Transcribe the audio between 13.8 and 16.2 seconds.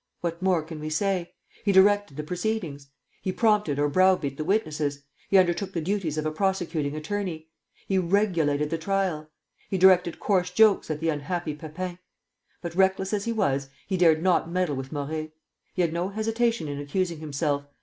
he dared not meddle with Morey. He had no